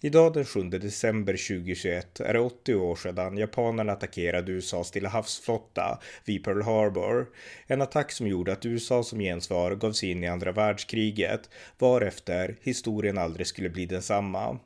[0.00, 6.00] Idag den 7 december 2021 är det 80 år sedan japanerna attackerade USAs Stilla havsflotta
[6.24, 7.26] vid Pearl Harbor.
[7.66, 12.56] En attack som gjorde att USA som gensvar gav sig in i andra världskriget varefter
[12.60, 14.58] historien aldrig skulle bli densamma.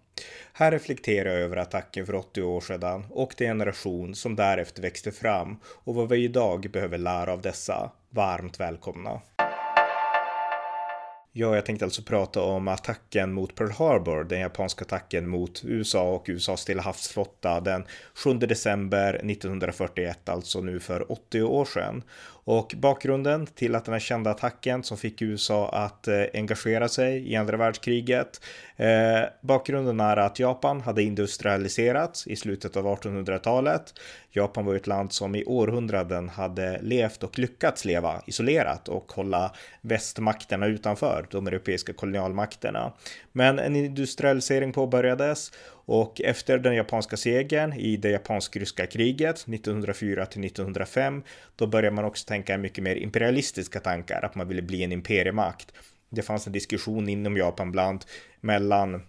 [0.52, 5.12] Här reflekterar jag över attacken för 80 år sedan och den generation som därefter växte
[5.12, 7.92] fram och vad vi idag behöver lära av dessa.
[8.10, 9.20] Varmt välkomna!
[11.32, 16.14] Ja, jag tänkte alltså prata om attacken mot Pearl Harbor, den japanska attacken mot USA
[16.14, 17.84] och USAs Stilla havsflotta den
[18.14, 22.02] 7 december 1941, alltså nu för 80 år sedan.
[22.44, 27.32] Och bakgrunden till att den här kända attacken som fick USA att eh, engagera sig
[27.32, 28.40] i andra världskriget.
[28.76, 33.94] Eh, bakgrunden är att Japan hade industrialiserats i slutet av 1800-talet.
[34.30, 39.52] Japan var ett land som i århundraden hade levt och lyckats leva isolerat och hålla
[39.80, 42.92] västmakterna utanför de europeiska kolonialmakterna.
[43.32, 45.52] Men en industrialisering påbörjades
[45.84, 51.22] och efter den japanska segern i det japansk-ryska kriget 1904 till 1905,
[51.56, 55.72] då började man också tänka mycket mer imperialistiska tankar, att man ville bli en imperiemakt.
[56.10, 58.04] Det fanns en diskussion inom Japan bland
[58.40, 59.02] mellan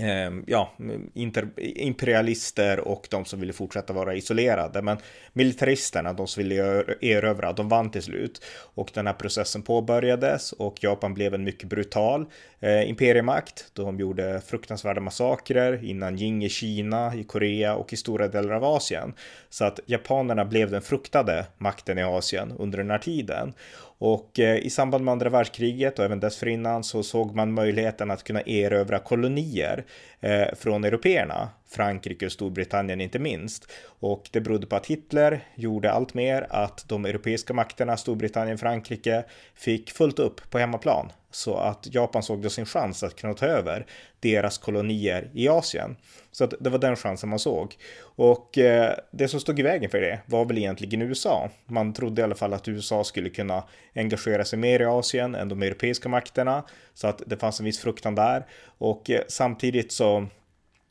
[0.00, 0.72] Ehm, ja,
[1.14, 4.82] inter, imperialister och de som ville fortsätta vara isolerade.
[4.82, 4.98] Men
[5.32, 8.44] militaristerna, de som ville erövra, de vann till slut.
[8.74, 12.26] Och den här processen påbörjades och Japan blev en mycket brutal
[12.60, 13.70] eh, imperiemakt.
[13.72, 18.64] De gjorde fruktansvärda massakrer innan Jing i Kina, i Korea och i stora delar av
[18.64, 19.14] Asien.
[19.50, 23.52] Så att japanerna blev den fruktade makten i Asien under den här tiden.
[23.98, 28.24] Och eh, i samband med andra världskriget och även dessförinnan så såg man möjligheten att
[28.24, 29.84] kunna erövra kolonier
[30.20, 33.72] eh, från européerna, Frankrike och Storbritannien inte minst.
[33.84, 39.24] Och det berodde på att Hitler gjorde allt mer att de europeiska makterna, Storbritannien Frankrike,
[39.54, 41.12] fick fullt upp på hemmaplan.
[41.30, 43.86] Så att Japan såg då sin chans att kunna ta över
[44.20, 45.96] deras kolonier i Asien.
[46.32, 47.76] Så att det var den chansen man såg.
[48.00, 51.50] Och eh, det som stod i vägen för det var väl egentligen USA.
[51.66, 55.48] Man trodde i alla fall att USA skulle kunna engagera sig mer i Asien än
[55.48, 56.64] de europeiska makterna.
[56.94, 58.46] Så att det fanns en viss fruktan där.
[58.78, 60.26] Och eh, samtidigt så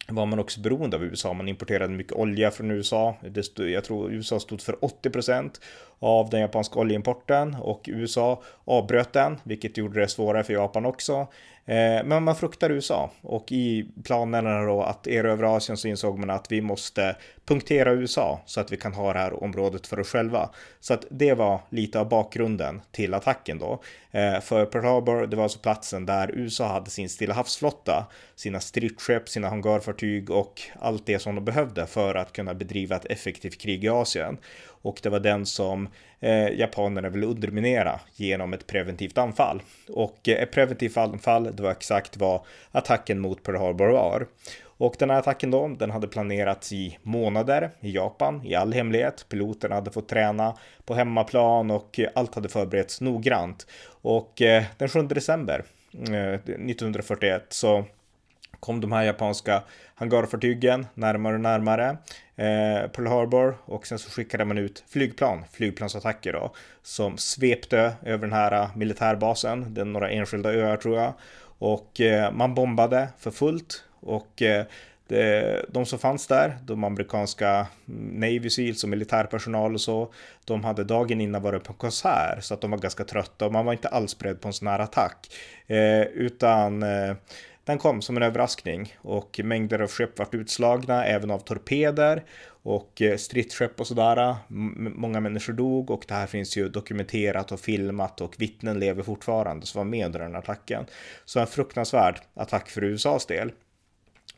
[0.07, 1.33] var man också beroende av USA.
[1.33, 3.15] Man importerade mycket olja från USA.
[3.43, 5.51] Stod, jag tror USA stod för 80%
[5.99, 11.27] av den japanska oljeimporten och USA avbröt den, vilket gjorde det svårare för Japan också.
[11.67, 16.29] Eh, men man fruktar USA och i planerna då att erövra Asien så insåg man
[16.29, 17.15] att vi måste
[17.45, 20.49] punktera USA så att vi kan ha det här området för oss själva.
[20.79, 23.81] Så att det var lite av bakgrunden till attacken då.
[24.11, 28.05] Eh, för Pearl Harbor, det var alltså platsen där USA hade sin Stilla havsflotta,
[28.35, 33.05] sina stridsskepp, sina hangarfartyg och allt det som de behövde för att kunna bedriva ett
[33.05, 34.37] effektivt krig i Asien
[34.85, 39.61] och det var den som eh, japanerna ville underminera genom ett preventivt anfall.
[39.89, 42.41] Och eh, ett preventivt anfall, det var exakt vad
[42.71, 44.27] attacken mot Pearl Harbor var.
[44.63, 49.25] Och den här attacken då, den hade planerats i månader i Japan i all hemlighet.
[49.29, 53.67] Piloterna hade fått träna på hemmaplan och allt hade förberetts noggrant.
[54.01, 55.63] Och eh, den 7 december
[55.93, 57.85] eh, 1941 så
[58.65, 59.63] kom de här japanska
[59.95, 61.89] hangarfartygen närmare och närmare
[62.35, 66.53] eh, Pearl Harbor och sen så skickade man ut flygplan, flygplansattacker då,
[66.83, 71.13] som svepte över den här eh, militärbasen, det är några enskilda öar tror jag,
[71.59, 74.65] och eh, man bombade för fullt och eh,
[75.07, 80.13] det, de som fanns där, de amerikanska mm, Navy Seals och militärpersonal och så,
[80.45, 83.65] de hade dagen innan varit på konsert så att de var ganska trötta och man
[83.65, 85.27] var inte alls beredd på en sån här attack.
[85.67, 87.15] Eh, utan eh,
[87.65, 93.01] den kom som en överraskning och mängder av skepp vart utslagna, även av torpeder och
[93.01, 94.35] eh, stridsskepp och sådär.
[94.95, 99.65] Många människor dog och det här finns ju dokumenterat och filmat och vittnen lever fortfarande
[99.65, 100.85] som var med under den attacken.
[101.25, 103.51] Så en fruktansvärd attack för USAs del.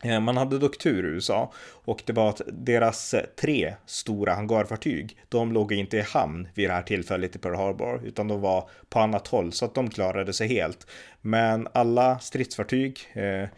[0.04, 1.52] Eh, man hade dock tur i USA
[1.84, 6.68] och det var att deras eh, tre stora hangarfartyg, de låg inte i hamn vid
[6.68, 9.90] det här tillfället i Pearl Harbor, utan de var på annat håll så att de
[9.90, 10.86] klarade sig helt.
[11.20, 13.48] Men alla stridsfartyg, eh,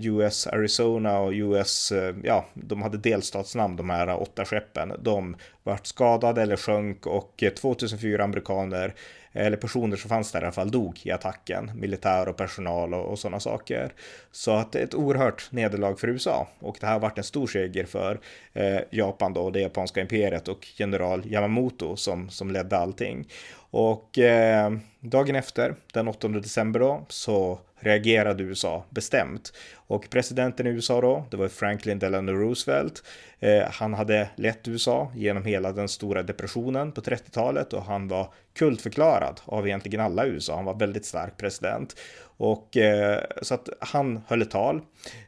[0.00, 4.92] US Arizona och US, eh, ja, de hade delstatsnamn de här åtta skeppen.
[5.02, 8.94] De vart skadade eller sjönk och 2004 amerikaner
[9.34, 13.04] eller personer som fanns där i alla fall dog i attacken, militär och personal och,
[13.04, 13.92] och sådana saker.
[14.32, 17.24] Så att det är ett oerhört nederlag för USA och det här har varit en
[17.24, 18.20] stor seger för
[18.52, 23.28] eh, Japan då, det japanska imperiet och general Yamamoto som, som ledde allting.
[23.76, 29.52] Och eh, dagen efter, den 8 december då, så reagerade USA bestämt.
[29.74, 33.02] Och presidenten i USA då, det var Franklin Delano Roosevelt.
[33.40, 38.32] Eh, han hade lett USA genom hela den stora depressionen på 30-talet och han var
[38.54, 40.56] kultförklarad av egentligen alla i USA.
[40.56, 41.96] Han var väldigt stark president.
[42.36, 44.76] Och eh, så att han höll ett tal.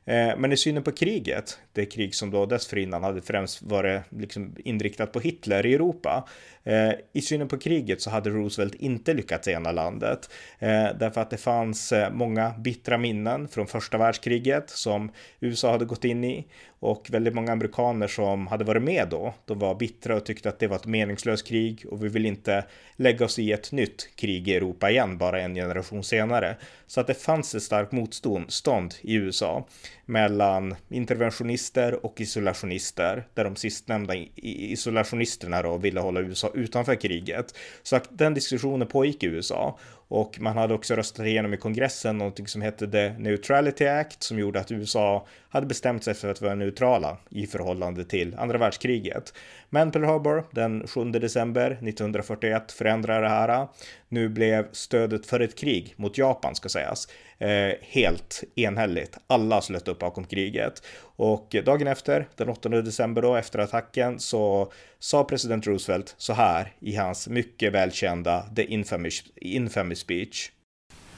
[0.05, 4.57] Eh, men i synen på kriget, det krig som då dessförinnan hade främst varit liksom
[4.59, 6.29] inriktat på Hitler i Europa.
[6.65, 10.31] Eh, I synen på kriget så hade Roosevelt inte lyckats ena landet.
[10.59, 15.85] Eh, därför att det fanns eh, många bittra minnen från första världskriget som USA hade
[15.85, 16.47] gått in i
[16.81, 20.59] och väldigt många amerikaner som hade varit med då, de var bittra och tyckte att
[20.59, 22.65] det var ett meningslöst krig och vi vill inte
[22.97, 26.57] lägga oss i ett nytt krig i Europa igen bara en generation senare.
[26.87, 29.67] Så att det fanns ett starkt motstånd i USA
[30.05, 37.55] mellan interventionister och isolationister, där de sistnämnda isolationisterna då ville hålla USA utanför kriget.
[37.83, 42.19] Så att den diskussionen pågick i USA och man hade också röstat igenom i kongressen
[42.19, 46.43] någonting som hette The Neutrality Act som gjorde att USA hade bestämt sig för att
[46.43, 49.33] vara neutrala i förhållande till andra världskriget.
[49.71, 53.69] Men Pearl Harbor den 7 december 1941 förändrade det här.
[54.09, 57.09] Nu blev stödet för ett krig mot Japan ska sägas
[57.39, 59.19] eh, helt enhälligt.
[59.27, 60.83] Alla slöt upp bakom kriget
[61.17, 66.73] och dagen efter, den 8 december då efter attacken så sa president Roosevelt så här
[66.81, 70.51] i hans mycket välkända The Infamous, infamous speech.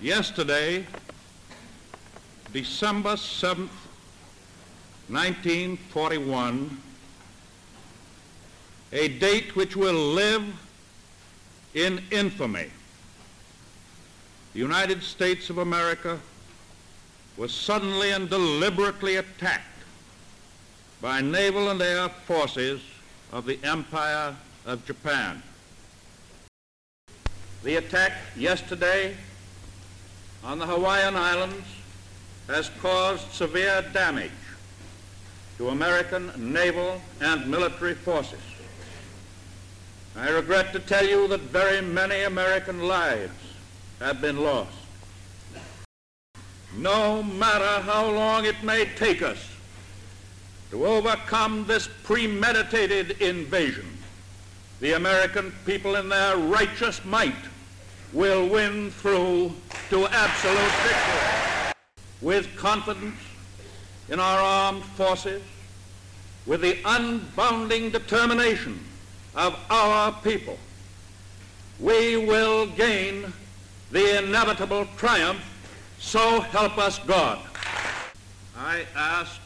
[0.02, 0.84] Yesterday,
[2.52, 3.68] December 7th,
[5.08, 6.87] 1941,
[8.92, 10.44] a date which will live
[11.74, 12.70] in infamy.
[14.52, 16.18] The United States of America
[17.36, 19.64] was suddenly and deliberately attacked
[21.00, 22.80] by naval and air forces
[23.30, 24.34] of the Empire
[24.66, 25.42] of Japan.
[27.62, 29.14] The attack yesterday
[30.42, 31.66] on the Hawaiian Islands
[32.48, 34.30] has caused severe damage
[35.58, 38.40] to American naval and military forces.
[40.16, 43.32] I regret to tell you that very many American lives
[44.00, 44.72] have been lost.
[46.76, 49.38] No matter how long it may take us
[50.70, 53.86] to overcome this premeditated invasion,
[54.80, 57.34] the American people in their righteous might
[58.12, 59.52] will win through
[59.90, 61.72] to absolute victory.
[62.20, 63.20] With confidence
[64.08, 65.42] in our armed forces,
[66.46, 68.78] with the unbounding determination
[69.38, 70.58] of our people,
[71.78, 73.32] we will gain
[73.92, 75.40] the inevitable triumph,
[76.00, 77.38] so help us God.
[78.58, 79.40] I ask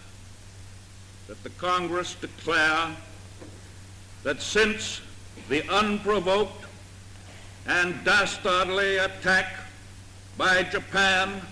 [1.28, 2.88] that the Congress declare
[4.22, 5.02] that since
[5.50, 6.64] the unprovoked
[7.66, 9.52] and dastardly attack
[10.38, 11.42] by Japan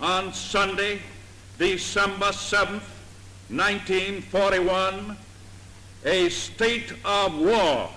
[0.00, 0.98] on Sunday,
[1.58, 2.82] December 7th,
[3.50, 5.16] 1941,
[6.04, 7.88] a state of war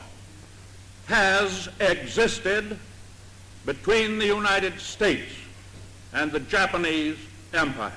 [1.07, 2.77] has existed
[3.65, 5.31] between the United States
[6.13, 7.17] and the Japanese
[7.53, 7.91] Empire.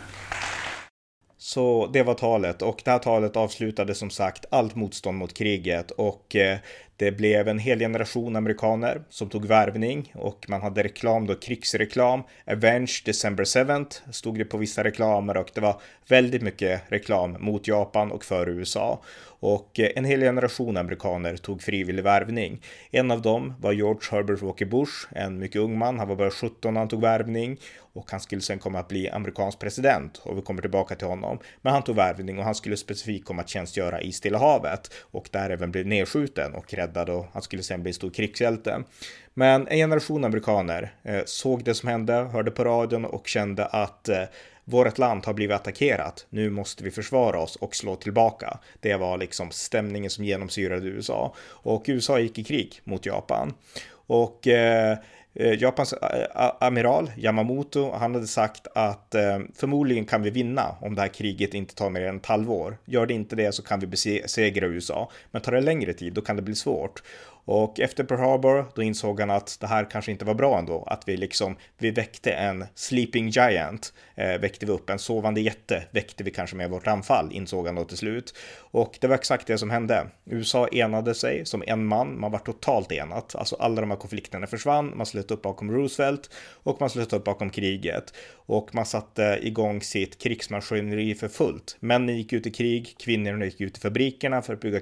[1.39, 5.91] Så det var talet och det här talet avslutade som sagt allt motstånd mot kriget
[5.91, 6.59] och eh,
[6.97, 12.23] det blev en hel generation amerikaner som tog värvning och man hade reklam då, krigsreklam.
[12.47, 17.69] Avenge December 7th stod det på vissa reklamer och det var väldigt mycket reklam mot
[17.69, 19.03] Japan och för USA.
[19.41, 22.63] Och eh, en hel generation amerikaner tog frivillig värvning.
[22.91, 25.99] En av dem var George Herbert Walker Bush, en mycket ung man.
[25.99, 27.59] Han var bara 17 när han tog värvning
[27.93, 31.39] och han skulle sen komma att bli amerikansk president och vi kommer tillbaka till honom.
[31.63, 35.29] Men han tog värvning och han skulle specifikt komma att tjänstgöra i Stilla havet och
[35.33, 38.83] där även blev nedskjuten och räddad och han skulle sen bli stor krigshjälte.
[39.35, 44.09] Men en generation amerikaner eh, såg det som hände, hörde på radion och kände att
[44.09, 44.23] eh,
[44.69, 46.27] vårt land har blivit attackerat.
[46.31, 48.59] Nu måste vi försvara oss och slå tillbaka.
[48.81, 53.55] Det var liksom stämningen som genomsyrade USA och USA gick i krig mot Japan.
[53.91, 54.99] Och eh,
[55.35, 60.95] eh Japans eh, amiral Yamamoto, han hade sagt att eh, förmodligen kan vi vinna om
[60.95, 62.77] det här kriget inte tar mer än ett halvår.
[62.85, 66.21] Gör det inte det så kan vi besegra USA, men tar det längre tid då
[66.21, 67.03] kan det bli svårt.
[67.51, 70.85] Och efter Pearl Harbor, då insåg han att det här kanske inte var bra ändå.
[70.87, 75.85] Att vi liksom, vi väckte en sleeping giant, eh, väckte vi upp en sovande jätte,
[75.91, 78.35] väckte vi kanske med vårt anfall, insåg han då till slut.
[78.71, 80.07] Och det var exakt det som hände.
[80.25, 83.35] USA enade sig som en man, man var totalt enat.
[83.35, 86.31] Alltså alla de här konflikterna försvann, man slöt upp bakom Roosevelt
[86.63, 88.15] och man slöt upp bakom kriget.
[88.35, 91.77] Och man satte igång sitt krigsmaskineri för fullt.
[91.81, 94.81] Männen gick ut i krig, kvinnorna gick ut i fabrikerna för att bygga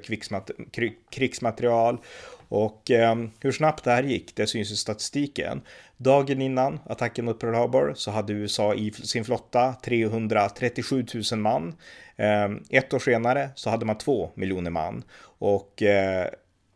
[1.10, 1.98] krigsmaterial
[2.48, 5.62] och eh, hur snabbt det här gick, det syns i statistiken.
[5.96, 11.74] Dagen innan attacken mot Pearl Harbor så hade USA i sin flotta 337 000 man.
[12.16, 15.04] Eh, ett år senare så hade man två miljoner man
[15.38, 16.28] och eh,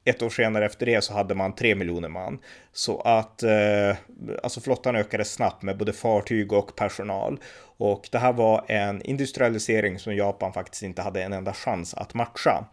[0.04, 2.38] ett år senare efter det så hade man tre miljoner man.
[2.72, 3.96] Så att eh,
[4.42, 7.40] alltså flottan ökade snabbt med både fartyg och personal.
[7.76, 12.14] Och det här var en industrialisering som Japan faktiskt inte hade en enda chans att
[12.14, 12.64] matcha.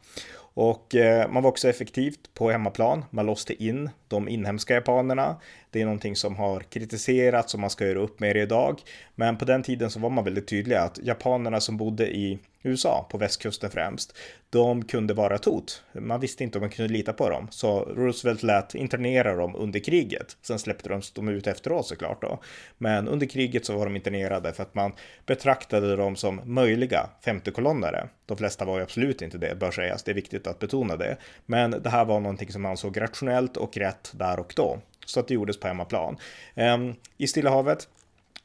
[0.59, 3.05] Och eh, man var också effektivt på hemmaplan.
[3.09, 5.35] Man låste in de inhemska japanerna.
[5.71, 8.81] Det är någonting som har kritiserats och man ska göra upp med det idag.
[9.15, 13.07] Men på den tiden så var man väldigt tydlig att japanerna som bodde i USA,
[13.11, 14.17] på västkusten främst,
[14.49, 15.83] de kunde vara ett hot.
[15.93, 19.79] Man visste inte om man kunde lita på dem, så Roosevelt lät internera dem under
[19.79, 20.37] kriget.
[20.41, 22.39] Sen släppte de dem ut efteråt såklart då.
[22.77, 24.93] Men under kriget så var de internerade för att man
[25.25, 28.09] betraktade dem som möjliga femtekolonnare.
[28.25, 30.03] De flesta var ju absolut inte det, bör sägas.
[30.03, 31.17] Det är viktigt att betona det.
[31.45, 34.79] Men det här var någonting som man ansåg rationellt och rätt där och då.
[35.05, 36.17] Så att det gjordes på hemmaplan.
[36.55, 37.87] Um, I Stilla havet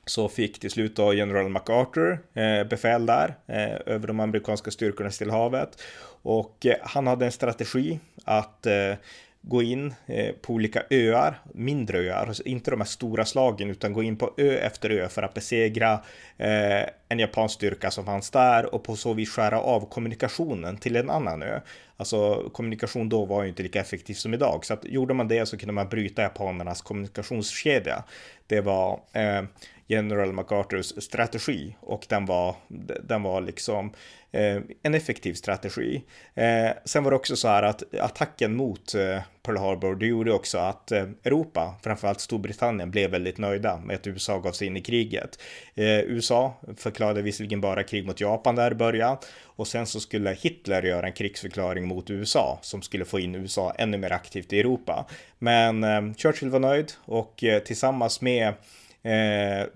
[0.06, 5.08] så fick till slut då general MacArthur eh, befäl där eh, över de amerikanska styrkorna
[5.08, 5.82] i Stilla havet.
[6.22, 8.94] Och eh, han hade en strategi att eh,
[9.42, 13.92] gå in eh, på olika öar, mindre öar, alltså inte de här stora slagen, utan
[13.92, 15.92] gå in på ö efter ö för att besegra
[16.38, 20.96] eh, en japansk styrka som fanns där och på så vis skära av kommunikationen till
[20.96, 21.60] en annan ö.
[21.96, 25.46] Alltså kommunikation då var ju inte lika effektiv som idag, så att gjorde man det
[25.46, 28.04] så kunde man bryta japanernas kommunikationskedja.
[28.46, 29.42] Det var eh,
[29.86, 32.56] General MacArthurs strategi och den var,
[33.02, 33.92] den var liksom
[34.32, 36.02] eh, en effektiv strategi.
[36.34, 40.32] Eh, sen var det också så här att attacken mot eh, Pearl Harbor, det gjorde
[40.32, 44.76] också att eh, Europa, framförallt Storbritannien, blev väldigt nöjda med att USA gav sig in
[44.76, 45.38] i kriget.
[45.74, 50.30] Eh, USA förklarade visserligen bara krig mot Japan där i början och sen så skulle
[50.30, 54.60] Hitler göra en krigsförklaring mot USA som skulle få in USA ännu mer aktivt i
[54.60, 55.06] Europa.
[55.38, 58.54] Men eh, Churchill var nöjd och eh, tillsammans med
[59.02, 59.66] Eh,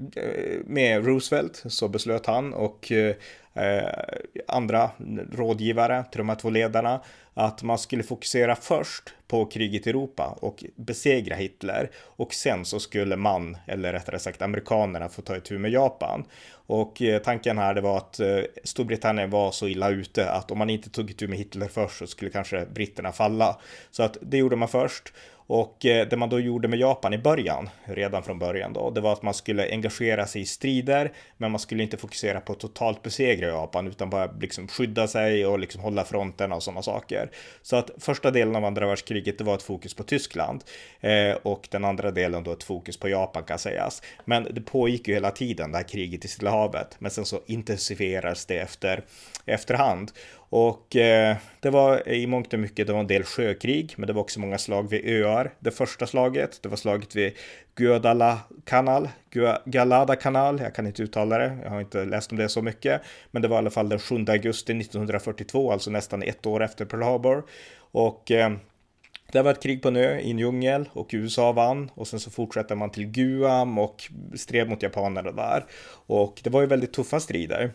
[0.65, 3.15] med Roosevelt så beslöt han och eh,
[4.49, 4.91] andra
[5.33, 7.01] rådgivare till de här två ledarna
[7.35, 12.81] att man skulle fokusera först på kriget i Europa och besegra Hitler och sen så
[12.81, 16.25] skulle man, eller rättare sagt amerikanerna, få ta itu med Japan.
[16.53, 20.59] Och eh, tanken här det var att eh, Storbritannien var så illa ute att om
[20.59, 23.59] man inte tog itu med Hitler först så skulle kanske britterna falla.
[23.91, 25.13] Så att det gjorde man först
[25.47, 29.01] och eh, det man då gjorde med Japan i början, redan från början då, det
[29.01, 33.03] var att man skulle engagera sig i strider, men man skulle inte fokusera på totalt
[33.03, 37.31] besegra Japan, utan bara liksom skydda sig och liksom hålla fronten och sådana saker.
[37.63, 40.65] Så att första delen av andra världskriget, kriget det var ett fokus på Tyskland
[41.01, 44.03] eh, och den andra delen då ett fokus på Japan kan sägas.
[44.25, 47.41] Men det pågick ju hela tiden det här kriget i Stilla havet, men sen så
[47.47, 49.05] intensifierades det efter
[49.47, 50.13] efterhand.
[50.49, 54.13] Och eh, det var i mångt och mycket, det var en del sjökrig, men det
[54.13, 55.53] var också många slag vid öar.
[55.59, 57.33] Det första slaget, det var slaget vid
[57.75, 59.09] Guadala kanal,
[59.65, 63.43] Galada-kanal, jag kan inte uttala det, jag har inte läst om det så mycket, men
[63.43, 67.03] det var i alla fall den 7 augusti 1942, alltså nästan ett år efter Pearl
[67.03, 67.45] Harbor.
[67.93, 68.53] Och eh,
[69.33, 72.21] det var ett krig på en ö i en djungel och USA vann och sen
[72.21, 75.65] så fortsätter man till Guam och stred mot japanerna där.
[76.07, 77.73] Och det var ju väldigt tuffa strider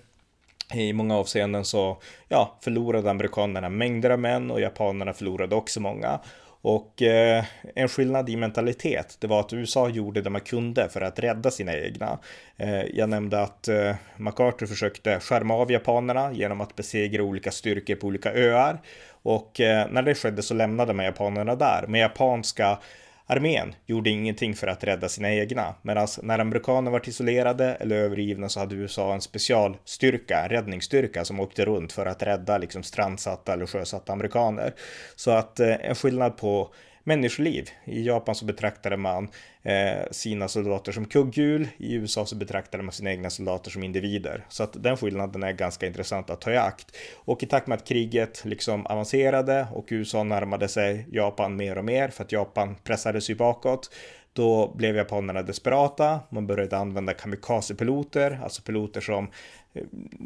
[0.73, 6.19] i många avseenden så ja, förlorade amerikanerna mängder av män och japanerna förlorade också många.
[6.61, 11.01] Och eh, en skillnad i mentalitet, det var att USA gjorde det man kunde för
[11.01, 12.19] att rädda sina egna.
[12.57, 17.95] Eh, jag nämnde att eh, MacArthur försökte skärma av japanerna genom att besegra olika styrkor
[17.95, 18.81] på olika öar.
[19.23, 22.77] Och eh, när det skedde så lämnade man japanerna där med japanska
[23.25, 28.49] Armén gjorde ingenting för att rädda sina egna, medan när amerikanerna var isolerade eller övergivna
[28.49, 33.53] så hade USA en specialstyrka, en räddningsstyrka som åkte runt för att rädda liksom strandsatta
[33.53, 34.73] eller sjösatta amerikaner.
[35.15, 37.69] Så att eh, en skillnad på människoliv.
[37.85, 39.29] I Japan så betraktade man
[39.63, 41.67] eh, sina soldater som kugghjul.
[41.77, 44.45] I USA så betraktade man sina egna soldater som individer.
[44.49, 46.97] Så att den skillnaden är ganska intressant att ta i akt.
[47.15, 51.85] Och i takt med att kriget liksom avancerade och USA närmade sig Japan mer och
[51.85, 53.89] mer för att Japan pressade sig bakåt
[54.33, 56.19] då blev japanerna desperata.
[56.29, 59.31] Man började använda kamikazepiloter, alltså piloter som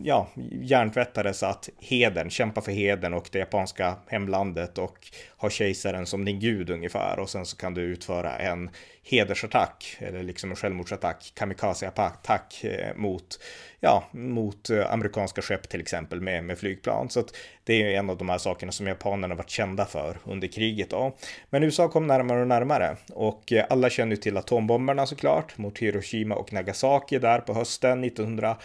[0.04, 4.98] ja, hjärntvättades att hedern, kämpa för hedern och det japanska hemlandet och
[5.38, 8.70] ha kejsaren som din gud ungefär och sen så kan du utföra en
[9.06, 13.40] hedersattack eller liksom en självmordsattack, kamikaze-attack eh, mot,
[13.80, 17.10] ja, mot eh, amerikanska skepp till exempel med, med flygplan.
[17.10, 20.48] Så att det är en av de här sakerna som japanerna varit kända för under
[20.48, 21.16] kriget då.
[21.50, 25.78] Men USA kom närmare och närmare och eh, alla känner ju till atombomberna såklart mot
[25.78, 28.58] Hiroshima och Nagasaki där på hösten 1900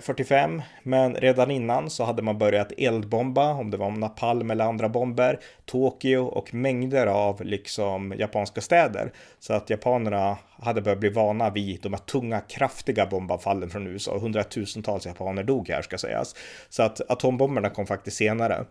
[0.00, 4.88] 45, men redan innan så hade man börjat eldbomba, om det var napalm eller andra
[4.88, 9.12] bomber, Tokyo och mängder av liksom japanska städer.
[9.38, 14.18] Så att japanerna hade börjat bli vana vid de här tunga, kraftiga bombanfallen från USA.
[14.18, 16.34] Hundratusentals japaner dog här ska sägas.
[16.68, 18.64] Så att atombomberna kom faktiskt senare.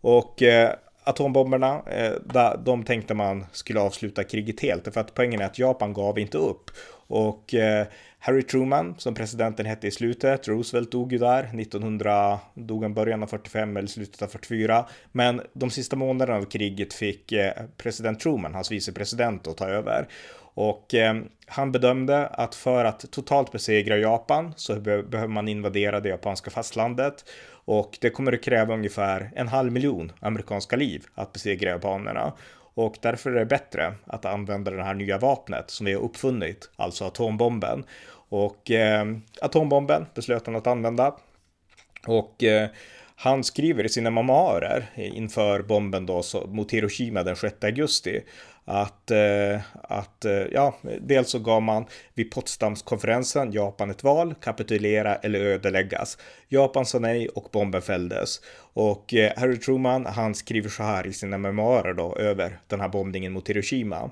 [0.00, 0.72] Och eh,
[1.04, 4.94] atombomberna, eh, de tänkte man skulle avsluta kriget helt.
[4.94, 6.70] För att poängen är att Japan gav inte upp.
[7.06, 7.86] Och eh,
[8.18, 13.22] Harry Truman, som presidenten hette i slutet, Roosevelt dog ju där, 1900, dog han början
[13.22, 14.84] av 45 eller slutet av 44.
[15.12, 20.08] Men de sista månaderna av kriget fick eh, president Truman, hans vicepresident, att ta över.
[20.54, 21.14] Och eh,
[21.46, 26.50] han bedömde att för att totalt besegra Japan så be behöver man invadera det japanska
[26.50, 27.24] fastlandet.
[27.48, 32.32] Och det kommer att kräva ungefär en halv miljon amerikanska liv att besegra japanerna.
[32.76, 36.70] Och därför är det bättre att använda det här nya vapnet som vi har uppfunnit,
[36.76, 37.84] alltså atombomben.
[38.28, 39.06] Och eh,
[39.42, 41.16] atombomben beslöt han att använda.
[42.06, 42.68] Och eh,
[43.16, 48.22] han skriver i sina memoarer inför bomben då mot Hiroshima den 6 augusti
[48.68, 55.16] att, eh, att eh, ja, dels så gav man vid Potsdamskonferensen Japan ett val, kapitulera
[55.16, 56.18] eller ödeläggas.
[56.48, 58.40] Japan sa nej och bomben fälldes.
[58.72, 62.88] Och eh, Harry Truman, han skriver så här i sina memoarer då över den här
[62.88, 64.10] bombningen mot Hiroshima.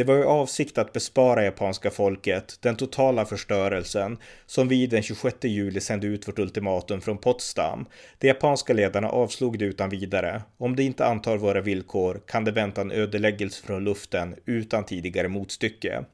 [0.00, 5.36] Det var i avsikt att bespara japanska folket den totala förstörelsen som vi den 26
[5.42, 7.86] juli sände ut vårt ultimatum från Potsdam.
[8.18, 10.42] De japanska ledarna avslog det utan vidare.
[10.58, 15.28] Om de inte antar våra villkor kan det vänta en ödeläggelse från luften utan tidigare
[15.28, 16.04] motstycke.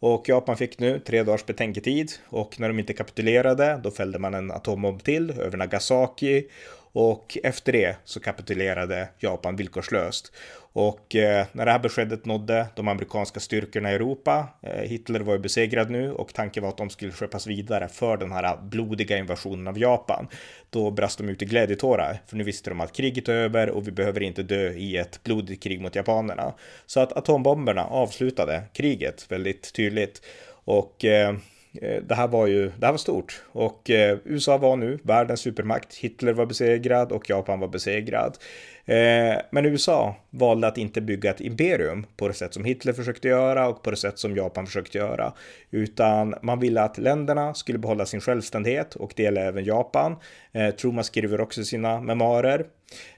[0.00, 4.34] Och Japan fick nu tre dagars betänketid och när de inte kapitulerade då fällde man
[4.34, 6.44] en atombomb till över Nagasaki
[6.92, 10.32] och efter det så kapitulerade Japan villkorslöst.
[10.72, 15.32] Och eh, när det här beskedet nådde de amerikanska styrkorna i Europa, eh, Hitler var
[15.32, 19.18] ju besegrad nu och tanken var att de skulle skeppas vidare för den här blodiga
[19.18, 20.28] invasionen av Japan.
[20.70, 23.86] Då brast de ut i glädjetårar, för nu visste de att kriget är över och
[23.88, 26.54] vi behöver inte dö i ett blodigt krig mot japanerna.
[26.86, 30.22] Så att atombomberna avslutade kriget väldigt tydligt.
[30.64, 31.34] Och Eh,
[31.72, 35.40] Eh, det här var ju, det här var stort och eh, USA var nu världens
[35.40, 35.94] supermakt.
[35.94, 38.36] Hitler var besegrad och Japan var besegrad.
[38.84, 43.28] Eh, men USA valde att inte bygga ett imperium på det sätt som Hitler försökte
[43.28, 45.32] göra och på det sätt som Japan försökte göra,
[45.70, 50.16] utan man ville att länderna skulle behålla sin självständighet och det gäller även Japan.
[50.52, 52.64] Eh, Truman skriver också sina memoarer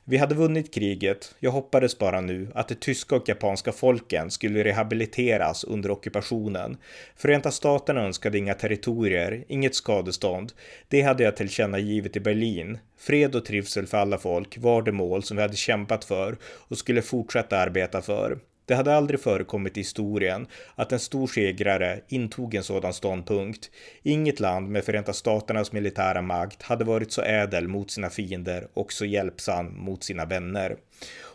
[0.04, 1.34] vi hade vunnit kriget.
[1.40, 6.76] Jag hoppades bara nu att de tyska och japanska folken skulle rehabiliteras under ockupationen.
[7.16, 10.52] Förenta Staterna önskade inga territorier, inget skadestånd.
[10.88, 12.78] Det hade jag tillkännagivit i Berlin.
[12.98, 16.78] Fred och trivsel för alla folk var det mål som vi hade kämpat för och
[16.78, 18.38] skulle fortsätta arbeta för.
[18.70, 23.70] Det hade aldrig förekommit i historien att en stor segrare intog en sådan ståndpunkt.
[24.02, 28.92] Inget land med Förenta Staternas militära makt hade varit så ädel mot sina fiender och
[28.92, 30.76] så hjälpsam mot sina vänner.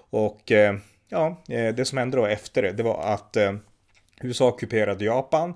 [0.09, 0.75] Och eh,
[1.09, 3.53] ja, eh, det som hände då efter det, det var att eh,
[4.21, 5.53] USA ockuperade Japan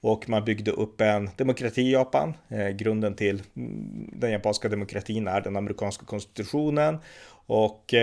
[0.00, 2.34] och man byggde upp en demokrati i Japan.
[2.74, 6.98] grunden till mm, den japanska demokratin är den amerikanska konstitutionen
[7.46, 7.94] och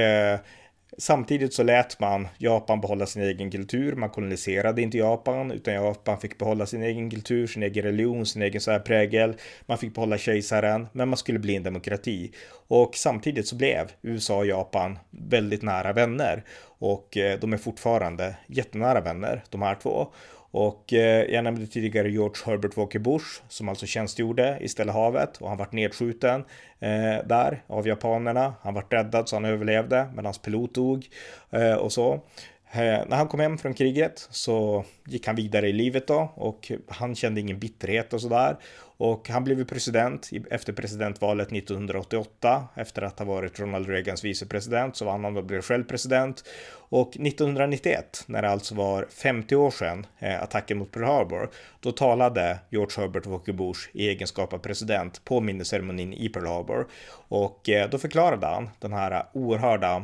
[0.97, 3.95] Samtidigt så lät man Japan behålla sin egen kultur.
[3.95, 8.41] Man koloniserade inte Japan, utan Japan fick behålla sin egen kultur, sin egen religion, sin
[8.41, 9.35] egen särprägel.
[9.65, 12.31] Man fick behålla kejsaren, men man skulle bli en demokrati.
[12.67, 16.43] Och samtidigt så blev USA och Japan väldigt nära vänner.
[16.79, 20.07] Och eh, de är fortfarande jättenära vänner, de här två.
[20.51, 25.37] Och eh, jag nämnde tidigare George Herbert Walker Bush som alltså tjänstgjorde i Stilla havet
[25.37, 26.43] och han vart nedskjuten
[26.79, 28.53] eh, där av japanerna.
[28.61, 31.07] Han vart räddad så han överlevde men hans pilot dog
[31.51, 32.21] eh, och så.
[32.71, 36.71] Eh, när han kom hem från kriget så gick han vidare i livet då och
[36.87, 38.57] han kände ingen bitterhet och sådär.
[38.97, 45.05] Och han blev president efter presidentvalet 1988 efter att ha varit Ronald Reagans vicepresident så
[45.05, 46.43] vann han och blev själv president.
[46.71, 51.91] Och 1991 när det alltså var 50 år sedan eh, attacken mot Pearl Harbor då
[51.91, 57.69] talade George Herbert Walker Bush i egenskap av president på minnesceremonin i Pearl Harbor och
[57.69, 60.03] eh, då förklarade han den här oerhörda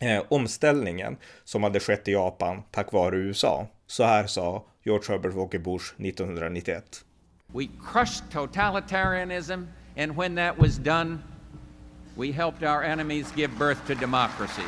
[0.00, 3.66] eh, omställningen som hade skett i Japan tack vare USA.
[3.86, 7.04] Så här sa George Herbert Walker Bush 1991.
[7.52, 11.22] We crushed totalitarianism And when that was done,
[12.16, 14.64] we helped our enemies give birth to democracy.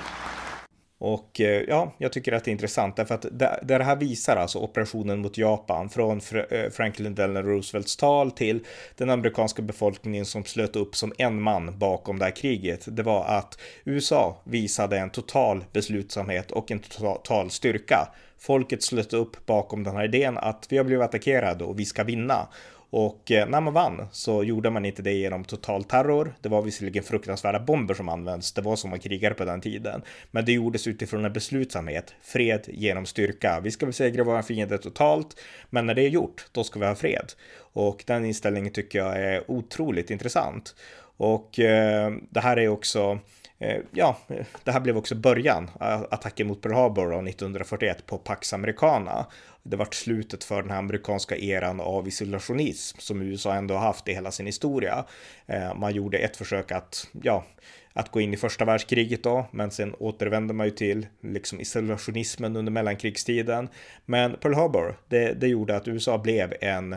[1.05, 4.37] Och eh, ja, jag tycker att det är intressant därför att det, det här visar
[4.37, 8.61] alltså operationen mot Japan från eh, Franklin Delano Roosevelts tal till
[8.97, 12.97] den amerikanska befolkningen som slöt upp som en man bakom det här kriget.
[12.97, 18.09] Det var att USA visade en total beslutsamhet och en tota-, total styrka.
[18.39, 22.05] Folket slöt upp bakom den här idén att vi har blivit attackerade och vi ska
[22.05, 22.49] vinna.
[22.93, 26.35] Och eh, när man vann så gjorde man inte det genom total terror.
[26.41, 28.53] Det var visserligen fruktansvärda bomber som används.
[28.53, 30.03] Det var som man krigade på den tiden.
[30.31, 32.15] Men det gjordes utifrån en beslutsamhet.
[32.23, 33.61] Fred genom styrka.
[33.61, 36.95] Vi ska besegra våra fiender totalt, men när det är gjort, då ska vi ha
[36.95, 37.33] fred.
[37.59, 40.75] Och den inställningen tycker jag är otroligt intressant.
[41.17, 43.19] Och eh, det här är också
[43.63, 44.19] Eh, ja,
[44.65, 45.71] det här blev också början,
[46.11, 49.27] attacken mot Pearl Harbor 1941 på Pax Americana.
[49.63, 54.09] Det var slutet för den här amerikanska eran av isolationism som USA ändå har haft
[54.09, 55.05] i hela sin historia.
[55.47, 57.45] Eh, man gjorde ett försök att, ja,
[57.93, 62.57] att gå in i första världskriget då, men sen återvände man ju till liksom isolationismen
[62.57, 63.69] under mellankrigstiden.
[64.05, 66.97] Men Pearl Harbor, det, det gjorde att USA blev en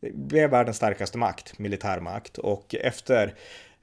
[0.00, 3.34] blev världens starkaste makt, militärmakt och efter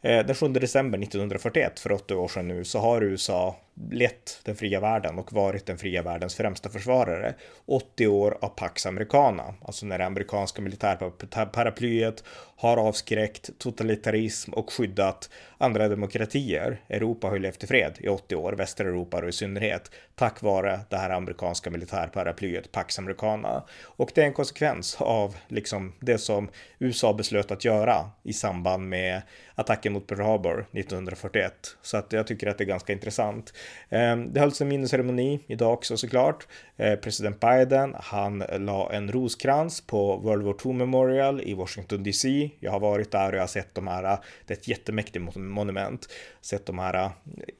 [0.06, 3.56] Eh, den 7 december 1941, för 80 år sedan nu, så har USA
[3.92, 7.36] lett den fria världen och varit den fria världens främsta försvarare.
[7.66, 12.24] 80 år av Pax Americana, alltså när det amerikanska militärparaplyet
[12.58, 16.82] har avskräckt totalitarism och skyddat andra demokratier.
[16.90, 20.42] Europa har ju levt i fred i 80 år, västra Europa och i synnerhet, tack
[20.42, 23.64] vare det här amerikanska militärparaplyet Pax Americana.
[23.84, 28.90] Och det är en konsekvens av liksom det som USA beslöt att göra i samband
[28.90, 29.22] med
[29.56, 31.54] attacken mot Pearl Harbor 1941.
[31.82, 33.54] Så att jag tycker att det är ganska intressant.
[33.90, 36.48] Ehm, det hölls en minnesceremoni idag också såklart.
[36.78, 42.50] Eh, president Biden, han la en roskrans på World War II Memorial i Washington DC.
[42.60, 46.10] Jag har varit där och jag har sett de här, det är ett jättemäktigt monument,
[46.42, 47.10] sett de här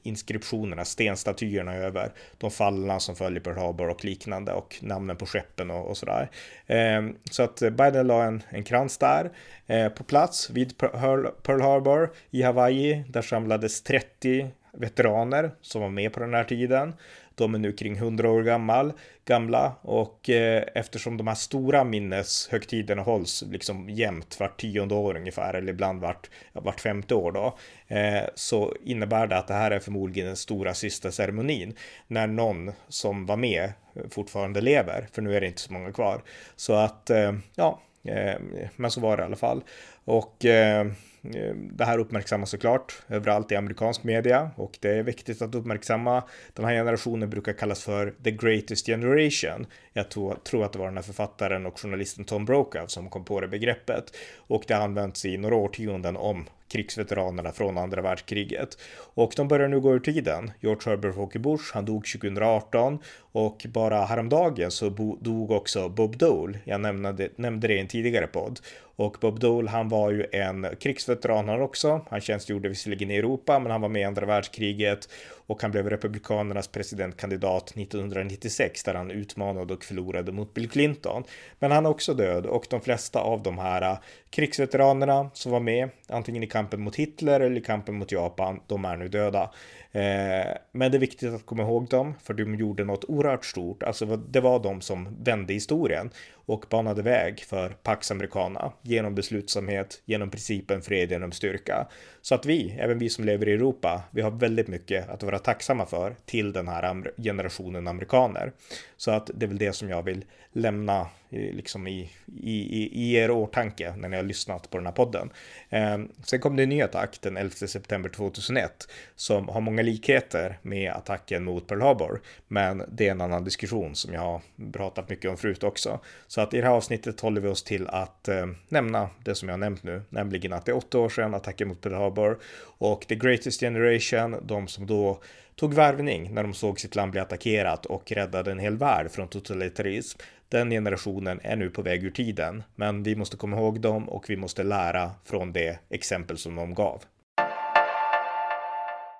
[0.02, 5.70] inskriptionerna, stenstatyerna över de fallna som följer Pearl Harbor och liknande och namnen på skeppen
[5.70, 6.30] och, och sådär.
[6.66, 9.30] Ehm, så att Biden la en, en krans där.
[9.66, 16.12] Eh, på plats vid Pearl Harbor i Hawaii, där samlades 30 veteraner som var med
[16.12, 16.94] på den här tiden.
[17.34, 18.92] De är nu kring 100 år gammal,
[19.24, 25.54] gamla och eh, eftersom de här stora minneshögtiderna hålls liksom jämnt vart tionde år ungefär
[25.54, 27.58] eller ibland vart, vart femte år då
[27.96, 31.74] eh, så innebär det att det här är förmodligen den stora sista ceremonin
[32.06, 33.72] när någon som var med
[34.10, 36.22] fortfarande lever, för nu är det inte så många kvar.
[36.56, 38.34] Så att eh, ja, eh,
[38.76, 39.62] men så var det i alla fall.
[40.04, 40.86] Och Eh,
[41.34, 46.22] Eh, det här uppmärksammas såklart överallt i amerikansk media och det är viktigt att uppmärksamma.
[46.54, 49.66] Den här generationen brukar kallas för the greatest generation.
[49.92, 53.24] Jag tror, tror att det var den här författaren och journalisten Tom Brokaw som kom
[53.24, 58.78] på det begreppet och det har använts i några årtionden om krigsveteranerna från andra världskriget.
[59.14, 60.50] Och de börjar nu gå ur tiden.
[60.60, 62.98] George Herbert Walker Bush, han dog 2018
[63.32, 64.88] och bara häromdagen så
[65.20, 66.58] dog också Bob Dole.
[66.64, 68.60] Jag nämnde, nämnde det i en tidigare podd.
[68.96, 72.00] Och Bob Dole, han var ju en krigsveteran han också.
[72.10, 75.08] Han tjänstgjorde visserligen i Europa, men han var med i andra världskriget
[75.46, 81.24] och han blev republikanernas presidentkandidat 1996 där han utmanade och förlorade mot Bill Clinton.
[81.58, 83.98] Men han är också död och de flesta av de här
[84.30, 88.96] krigsveteranerna som var med, antingen i kampen mot Hitler eller kampen mot Japan, de är
[88.96, 89.50] nu döda.
[89.96, 93.82] Eh, men det är viktigt att komma ihåg dem, för de gjorde något oerhört stort.
[93.82, 100.02] Alltså det var de som vände historien och banade väg för Pax Americana genom beslutsamhet,
[100.04, 101.86] genom principen fred genom styrka.
[102.22, 105.38] Så att vi, även vi som lever i Europa, vi har väldigt mycket att vara
[105.38, 108.52] tacksamma för till den här generationen amerikaner.
[108.96, 112.10] Så att det är väl det som jag vill lämna eh, liksom i,
[112.42, 115.30] i, i er åtanke när ni har lyssnat på den här podden.
[115.70, 120.58] Eh, sen kom det en ny attack den 11 september 2001 som har många likheter
[120.62, 122.20] med attacken mot Pearl Harbor.
[122.48, 124.40] Men det är en annan diskussion som jag har
[124.72, 126.00] pratat mycket om förut också.
[126.26, 129.48] Så att i det här avsnittet håller vi oss till att eh, nämna det som
[129.48, 132.38] jag har nämnt nu, nämligen att det är åtta år sedan attacken mot Pearl Harbor
[132.78, 135.20] och The Greatest Generation, de som då
[135.56, 139.28] tog värvning när de såg sitt land bli attackerat och räddade en hel värld från
[139.28, 140.18] totalitarism.
[140.48, 144.30] Den generationen är nu på väg ur tiden, men vi måste komma ihåg dem och
[144.30, 147.02] vi måste lära från det exempel som de gav.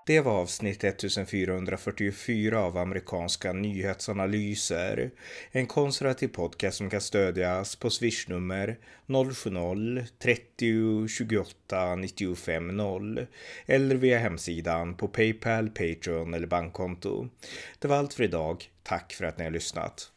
[0.07, 5.11] Det var avsnitt 1444 av amerikanska nyhetsanalyser.
[5.51, 13.27] En konservativ podcast som kan stödjas på swishnummer 070-30 28 95 0
[13.67, 17.29] eller via hemsidan på Paypal, Patreon eller bankkonto.
[17.79, 18.71] Det var allt för idag.
[18.83, 20.11] Tack för att ni har lyssnat.